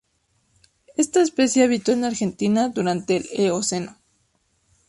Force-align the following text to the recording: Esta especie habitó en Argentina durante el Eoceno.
Esta 0.97 1.21
especie 1.21 1.63
habitó 1.63 1.91
en 1.91 2.05
Argentina 2.05 2.69
durante 2.69 3.17
el 3.17 3.25
Eoceno. 3.33 3.97